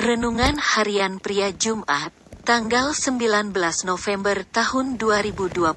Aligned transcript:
Renungan 0.00 0.56
Harian 0.56 1.20
Pria 1.20 1.52
Jumat, 1.52 2.08
tanggal 2.48 2.96
19 2.96 3.52
November 3.84 4.48
tahun 4.48 4.96
2021 4.96 5.76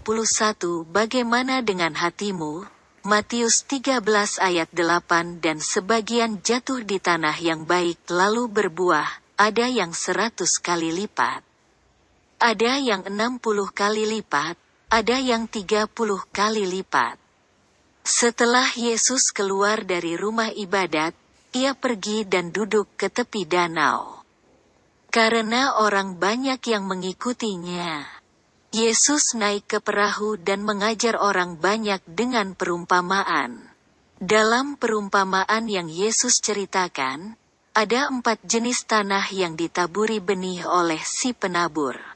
Bagaimana 0.87 1.59
dengan 1.59 1.91
hatimu? 1.91 2.63
Matius 3.03 3.67
13 3.67 3.99
ayat 4.39 4.71
8 4.71 5.43
Dan 5.43 5.59
sebagian 5.59 6.39
jatuh 6.39 6.87
di 6.87 7.03
tanah 7.03 7.35
yang 7.35 7.67
baik 7.67 8.07
lalu 8.07 8.47
berbuah, 8.47 9.35
ada 9.35 9.67
yang 9.67 9.91
seratus 9.91 10.55
kali 10.55 10.95
lipat. 10.95 11.43
Ada 12.39 12.79
yang 12.79 13.03
60 13.03 13.43
kali 13.75 14.07
lipat, 14.07 14.55
ada 14.87 15.19
yang 15.19 15.51
30 15.51 15.91
kali 16.31 16.63
lipat. 16.63 17.19
Setelah 18.07 18.71
Yesus 18.71 19.35
keluar 19.35 19.83
dari 19.83 20.15
rumah 20.15 20.47
ibadat, 20.47 21.11
ia 21.53 21.77
pergi 21.77 22.25
dan 22.25 22.49
duduk 22.49 22.97
ke 22.97 23.13
tepi 23.13 23.45
danau. 23.45 24.25
Karena 25.13 25.77
orang 25.77 26.17
banyak 26.17 26.57
yang 26.65 26.89
mengikutinya, 26.89 28.01
Yesus 28.73 29.37
naik 29.37 29.69
ke 29.69 29.77
perahu 29.77 30.41
dan 30.41 30.65
mengajar 30.65 31.13
orang 31.21 31.61
banyak 31.61 32.01
dengan 32.09 32.57
perumpamaan. 32.57 33.69
Dalam 34.17 34.81
perumpamaan 34.81 35.69
yang 35.69 35.85
Yesus 35.85 36.41
ceritakan, 36.41 37.37
ada 37.73 38.09
empat 38.09 38.41
jenis 38.41 38.85
tanah 38.89 39.29
yang 39.29 39.53
ditaburi 39.53 40.17
benih 40.17 40.65
oleh 40.65 41.01
si 41.01 41.37
penabur. 41.37 42.12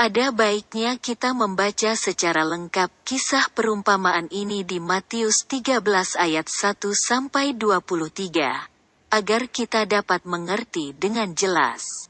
Ada 0.00 0.32
baiknya 0.32 0.96
kita 0.96 1.36
membaca 1.36 1.92
secara 1.92 2.40
lengkap 2.40 2.88
kisah 3.04 3.52
perumpamaan 3.52 4.32
ini 4.32 4.64
di 4.64 4.80
Matius 4.80 5.44
13 5.44 5.84
ayat 6.16 6.48
1 6.48 6.88
sampai 6.96 7.52
23 7.52 9.12
agar 9.12 9.42
kita 9.52 9.84
dapat 9.84 10.24
mengerti 10.24 10.96
dengan 10.96 11.36
jelas. 11.36 12.08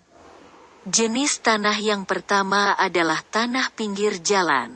Jenis 0.87 1.43
tanah 1.43 1.83
yang 1.83 2.07
pertama 2.07 2.79
adalah 2.79 3.27
tanah 3.27 3.75
pinggir 3.75 4.23
jalan 4.23 4.71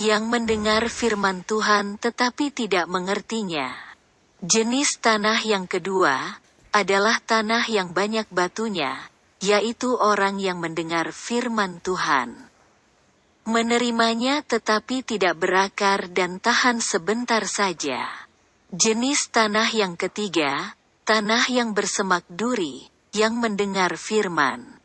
yang 0.00 0.32
mendengar 0.32 0.88
firman 0.88 1.44
Tuhan 1.44 2.00
tetapi 2.00 2.48
tidak 2.48 2.88
mengertinya. 2.88 3.76
Jenis 4.40 4.96
tanah 5.04 5.44
yang 5.44 5.68
kedua 5.68 6.40
adalah 6.72 7.20
tanah 7.20 7.68
yang 7.68 7.92
banyak 7.92 8.24
batunya 8.32 8.96
yaitu 9.38 9.94
orang 9.94 10.42
yang 10.42 10.58
mendengar 10.58 11.14
firman 11.14 11.78
Tuhan. 11.82 12.48
Menerimanya 13.48 14.44
tetapi 14.44 15.00
tidak 15.00 15.40
berakar 15.40 16.12
dan 16.12 16.36
tahan 16.36 16.84
sebentar 16.84 17.48
saja. 17.48 18.04
Jenis 18.68 19.32
tanah 19.32 19.72
yang 19.72 19.96
ketiga, 19.96 20.76
tanah 21.08 21.48
yang 21.48 21.72
bersemak 21.72 22.28
duri, 22.28 22.84
yang 23.16 23.40
mendengar 23.40 23.96
firman. 23.96 24.76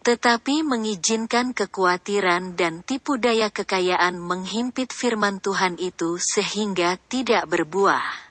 Tetapi 0.00 0.64
mengizinkan 0.64 1.52
kekhawatiran 1.52 2.56
dan 2.56 2.80
tipu 2.80 3.20
daya 3.20 3.52
kekayaan 3.52 4.16
menghimpit 4.16 4.94
firman 4.94 5.42
Tuhan 5.42 5.76
itu 5.76 6.16
sehingga 6.16 6.96
tidak 7.12 7.44
berbuah. 7.50 8.30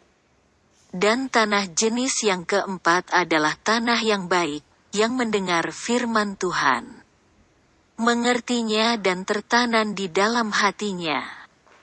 Dan 0.96 1.30
tanah 1.30 1.70
jenis 1.76 2.24
yang 2.24 2.48
keempat 2.48 3.12
adalah 3.12 3.60
tanah 3.60 4.00
yang 4.00 4.32
baik, 4.32 4.64
yang 4.96 5.20
mendengar 5.20 5.76
firman 5.76 6.40
Tuhan, 6.40 6.88
mengertinya 8.00 8.96
dan 8.96 9.28
tertanam 9.28 9.92
di 9.92 10.08
dalam 10.08 10.56
hatinya, 10.56 11.20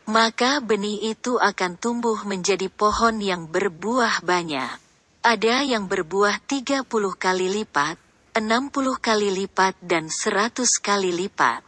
maka 0.09 0.65
benih 0.65 1.13
itu 1.13 1.37
akan 1.37 1.77
tumbuh 1.77 2.25
menjadi 2.25 2.73
pohon 2.73 3.21
yang 3.21 3.45
berbuah 3.53 4.25
banyak. 4.25 4.81
Ada 5.21 5.61
yang 5.63 5.93
berbuah 5.93 6.41
30 6.49 6.89
kali 7.21 7.53
lipat, 7.53 8.01
60 8.33 8.97
kali 8.97 9.29
lipat 9.45 9.77
dan 9.85 10.09
100 10.09 10.65
kali 10.81 11.13
lipat. 11.13 11.61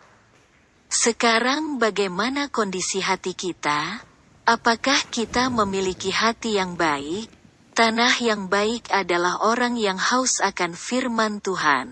Sekarang 0.89 1.77
bagaimana 1.77 2.49
kondisi 2.49 3.04
hati 3.04 3.37
kita? 3.37 4.00
Apakah 4.49 4.97
kita 5.12 5.53
memiliki 5.53 6.09
hati 6.09 6.56
yang 6.56 6.72
baik? 6.72 7.44
Tanah 7.74 8.22
yang 8.22 8.46
baik 8.46 8.86
adalah 8.94 9.42
orang 9.42 9.74
yang 9.74 9.98
haus 9.98 10.38
akan 10.38 10.78
firman 10.78 11.42
Tuhan. 11.42 11.90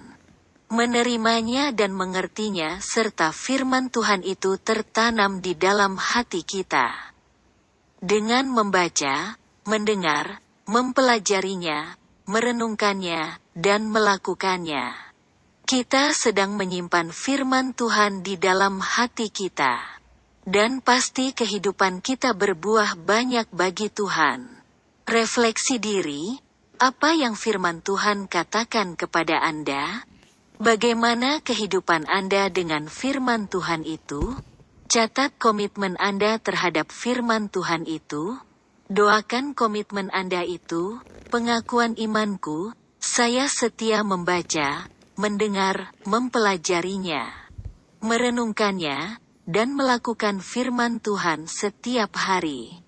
Menerimanya 0.70 1.75
dan 1.75 1.91
mengertinya 1.91 2.78
serta 2.78 3.34
firman 3.34 3.91
Tuhan 3.91 4.22
itu 4.22 4.62
tertanam 4.62 5.43
di 5.43 5.59
dalam 5.59 5.98
hati 5.98 6.47
kita. 6.47 6.87
Dengan 7.98 8.47
membaca, 8.47 9.34
mendengar, 9.66 10.38
mempelajarinya, 10.70 11.99
merenungkannya, 12.31 13.43
dan 13.59 13.91
melakukannya. 13.91 14.94
Kita 15.66 16.14
sedang 16.14 16.54
menyimpan 16.54 17.10
firman 17.10 17.75
Tuhan 17.75 18.22
di 18.22 18.38
dalam 18.38 18.78
hati 18.78 19.34
kita. 19.34 19.82
Dan 20.47 20.78
pasti 20.78 21.34
kehidupan 21.34 21.99
kita 22.06 22.38
berbuah 22.38 22.94
banyak 23.03 23.50
bagi 23.50 23.91
Tuhan. 23.91 24.62
Refleksi 25.12 25.77
diri, 25.77 26.41
apa 26.81 27.12
yang 27.12 27.37
firman 27.37 27.84
Tuhan 27.84 28.33
katakan 28.33 28.97
kepada 28.97 29.45
Anda? 29.45 30.09
Bagaimana 30.56 31.45
kehidupan 31.45 32.09
Anda 32.09 32.49
dengan 32.49 32.89
firman 32.89 33.45
Tuhan 33.45 33.84
itu? 33.84 34.33
Catat 34.89 35.37
komitmen 35.37 36.00
Anda 36.00 36.41
terhadap 36.41 36.89
firman 36.89 37.53
Tuhan 37.53 37.84
itu. 37.84 38.41
Doakan 38.89 39.53
komitmen 39.53 40.09
Anda 40.17 40.49
itu, 40.49 41.05
pengakuan 41.29 41.93
imanku, 42.00 42.73
saya 42.97 43.53
setia 43.53 44.00
membaca, 44.00 44.89
mendengar, 45.21 45.93
mempelajarinya, 46.09 47.29
merenungkannya, 48.00 49.21
dan 49.44 49.77
melakukan 49.77 50.41
firman 50.41 51.05
Tuhan 51.05 51.44
setiap 51.44 52.17
hari. 52.17 52.81